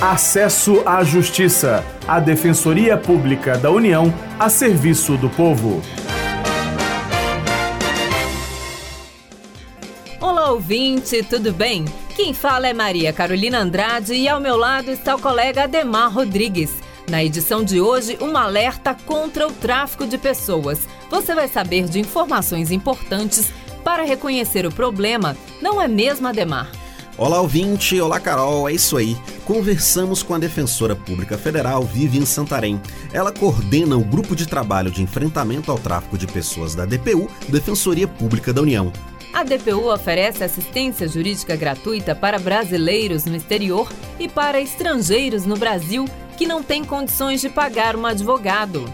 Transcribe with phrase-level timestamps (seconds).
[0.00, 5.80] Acesso à Justiça, a Defensoria Pública da União a serviço do povo.
[10.20, 11.86] Olá, ouvinte, tudo bem?
[12.14, 16.74] Quem fala é Maria Carolina Andrade e ao meu lado está o colega Ademar Rodrigues.
[17.08, 20.86] Na edição de hoje, um alerta contra o tráfico de pessoas.
[21.08, 23.50] Você vai saber de informações importantes
[23.82, 26.70] para reconhecer o problema, não é mesmo, Ademar?
[27.18, 27.98] Olá, ouvinte.
[27.98, 28.68] Olá, Carol.
[28.68, 29.16] É isso aí.
[29.46, 32.78] Conversamos com a defensora pública federal Vivian Santarém.
[33.10, 38.06] Ela coordena o grupo de trabalho de enfrentamento ao tráfico de pessoas da DPU, Defensoria
[38.06, 38.92] Pública da União.
[39.32, 43.90] A DPU oferece assistência jurídica gratuita para brasileiros no exterior
[44.20, 46.04] e para estrangeiros no Brasil
[46.36, 48.84] que não têm condições de pagar um advogado.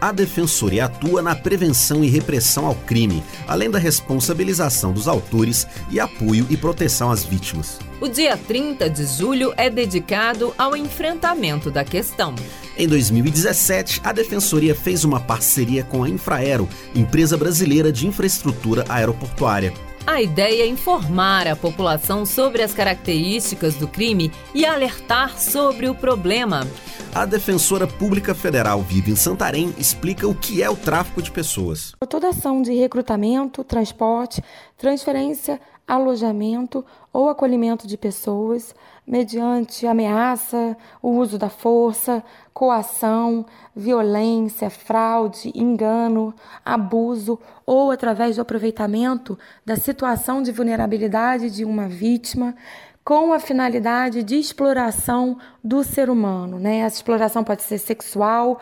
[0.00, 6.00] A Defensoria atua na prevenção e repressão ao crime, além da responsabilização dos autores e
[6.00, 7.78] apoio e proteção às vítimas.
[8.00, 12.34] O dia 30 de julho é dedicado ao enfrentamento da questão.
[12.78, 19.74] Em 2017, a Defensoria fez uma parceria com a Infraero, empresa brasileira de infraestrutura aeroportuária.
[20.06, 25.94] A ideia é informar a população sobre as características do crime e alertar sobre o
[25.94, 26.66] problema.
[27.14, 31.92] A defensora pública federal Vivian Santarém explica o que é o tráfico de pessoas.
[32.08, 34.42] Toda ação de recrutamento, transporte,
[34.76, 38.74] transferência, alojamento ou acolhimento de pessoas
[39.06, 42.22] mediante ameaça, o uso da força,
[42.54, 46.32] coação, violência, fraude, engano,
[46.64, 49.36] abuso ou através do aproveitamento
[49.66, 52.54] da situação de vulnerabilidade de uma vítima
[53.02, 56.60] com a finalidade de exploração do ser humano.
[56.60, 56.78] Né?
[56.78, 58.60] Essa exploração pode ser sexual,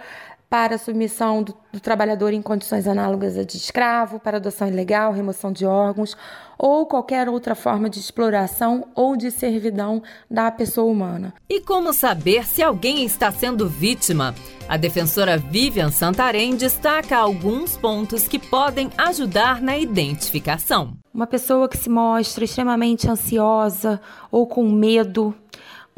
[0.48, 5.12] para a submissão do, do, trabalhador em condições análogas a de escravo, para adoção ilegal,
[5.12, 6.16] remoção de órgãos
[6.56, 11.34] ou qualquer outra forma de exploração ou de servidão da pessoa humana.
[11.48, 14.34] E como saber se alguém está sendo vítima?
[14.68, 20.94] A defensora Vivian Santarém destaca alguns pontos que podem ajudar na identificação.
[21.12, 24.00] Uma pessoa que se mostra extremamente ansiosa
[24.30, 25.34] ou com medo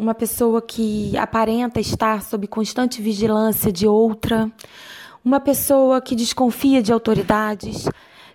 [0.00, 4.50] uma pessoa que aparenta estar sob constante vigilância de outra,
[5.22, 7.86] uma pessoa que desconfia de autoridades,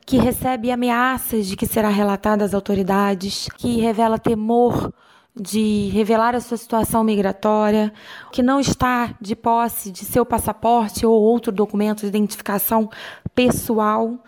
[0.06, 4.94] que recebe ameaças de que será relatada às autoridades, que revela temor
[5.36, 7.92] de revelar a sua situação migratória,
[8.32, 12.88] que não está de posse de seu passaporte ou outro documento de identificação
[13.34, 14.20] pessoal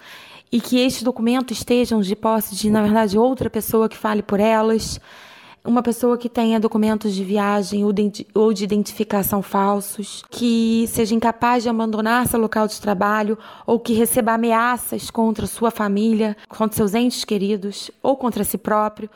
[0.51, 4.39] e que estes documentos estejam de posse de, na verdade, outra pessoa que fale por
[4.39, 4.99] elas
[5.67, 11.69] uma pessoa que tenha documentos de viagem ou de identificação falsos, que seja incapaz de
[11.69, 17.25] abandonar seu local de trabalho ou que receba ameaças contra sua família, contra seus entes
[17.25, 19.09] queridos ou contra si próprio.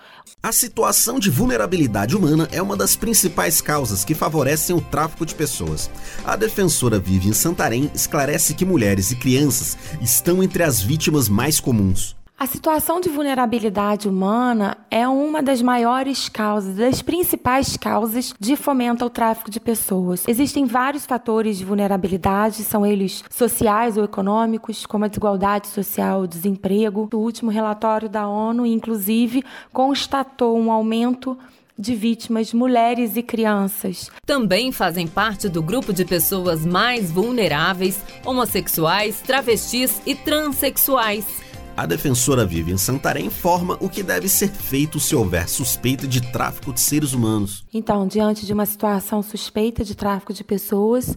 [0.44, 5.34] A situação de vulnerabilidade humana é uma das principais causas que favorecem o tráfico de
[5.34, 5.90] pessoas.
[6.26, 12.21] A defensora Vivian Santarém esclarece que mulheres e crianças estão entre as vítimas mais comuns.
[12.42, 19.04] A situação de vulnerabilidade humana é uma das maiores causas, das principais causas de fomento
[19.04, 20.28] ao tráfico de pessoas.
[20.28, 26.28] Existem vários fatores de vulnerabilidade, são eles sociais ou econômicos, como a desigualdade social, o
[26.28, 27.08] desemprego.
[27.14, 31.38] O último relatório da ONU, inclusive, constatou um aumento
[31.78, 34.10] de vítimas mulheres e crianças.
[34.26, 41.51] Também fazem parte do grupo de pessoas mais vulneráveis homossexuais, travestis e transexuais.
[41.76, 46.74] A defensora Vivian Santarém informa o que deve ser feito se houver suspeita de tráfico
[46.74, 47.66] de seres humanos.
[47.74, 51.16] Então, diante de uma situação suspeita de tráfico de pessoas,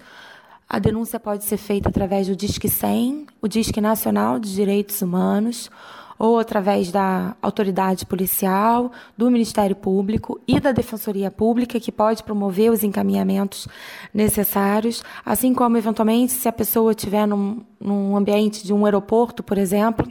[0.69, 5.71] a denúncia pode ser feita através do Disque 100, o Disque Nacional de Direitos Humanos,
[6.17, 12.71] ou através da autoridade policial, do Ministério Público e da Defensoria Pública, que pode promover
[12.71, 13.67] os encaminhamentos
[14.15, 19.59] necessários, assim como, eventualmente, se a pessoa estiver num, num ambiente de um aeroporto, por
[19.59, 20.11] exemplo,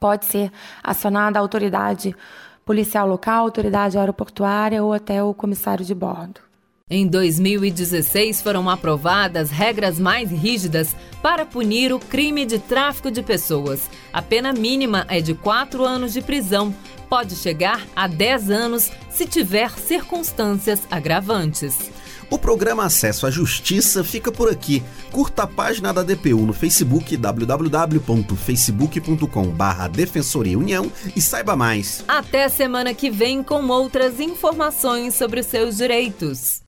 [0.00, 0.50] pode ser
[0.82, 2.16] acionada a autoridade
[2.64, 6.40] policial local, autoridade aeroportuária ou até o comissário de bordo.
[6.88, 13.88] Em 2016 foram aprovadas regras mais rígidas para punir o crime de tráfico de pessoas.
[14.12, 16.74] A pena mínima é de 4 anos de prisão,
[17.08, 21.92] pode chegar a 10 anos se tiver circunstâncias agravantes.
[22.30, 24.84] O programa Acesso à Justiça fica por aqui.
[25.10, 32.04] Curta a página da DPU no Facebook www.facebook.com/barra Defensoria União e saiba mais.
[32.06, 36.62] Até semana que vem com outras informações sobre os seus direitos.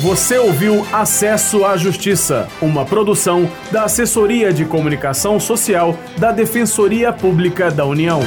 [0.00, 7.70] Você ouviu Acesso à Justiça, uma produção da Assessoria de Comunicação Social da Defensoria Pública
[7.70, 8.18] da União.